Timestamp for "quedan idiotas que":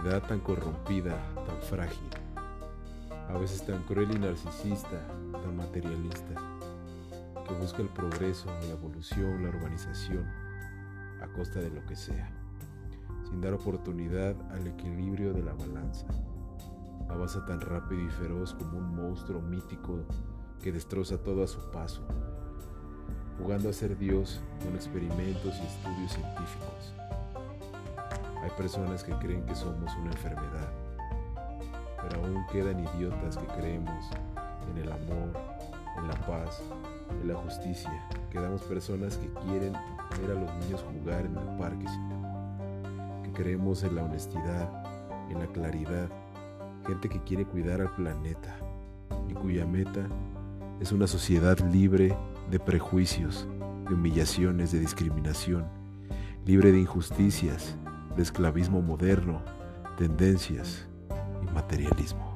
32.50-33.46